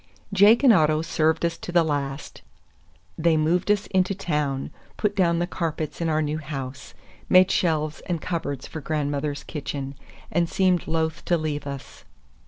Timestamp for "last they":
1.83-3.37